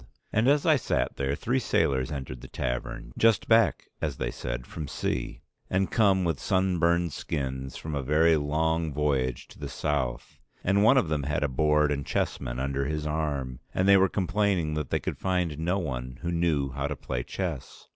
And 0.33 0.47
as 0.47 0.65
I 0.65 0.77
sat 0.77 1.17
there 1.17 1.35
three 1.35 1.59
sailors 1.59 2.11
entered 2.11 2.41
the 2.41 2.47
tavern, 2.47 3.11
just 3.19 3.47
back, 3.47 3.91
as 4.01 4.17
they 4.17 4.31
said, 4.31 4.65
from 4.65 4.87
sea, 4.87 5.43
and 5.69 5.91
come 5.91 6.23
with 6.23 6.39
sunburned 6.39 7.13
skins 7.13 7.77
from 7.77 7.93
a 7.93 8.01
very 8.01 8.35
long 8.35 8.91
voyage 8.91 9.47
to 9.49 9.59
the 9.59 9.69
South; 9.69 10.39
and 10.63 10.83
one 10.83 10.97
of 10.97 11.09
them 11.09 11.21
had 11.21 11.43
a 11.43 11.47
board 11.47 11.91
and 11.91 12.03
chessmen 12.03 12.57
under 12.59 12.85
his 12.85 13.05
arm, 13.05 13.59
and 13.75 13.87
they 13.87 13.95
were 13.95 14.09
complaining 14.09 14.73
that 14.73 14.89
they 14.89 14.99
could 14.99 15.19
find 15.19 15.59
no 15.59 15.77
one 15.77 16.17
who 16.23 16.31
knew 16.31 16.71
how 16.71 16.87
to 16.87 16.95
play 16.95 17.21
chess. 17.21 17.87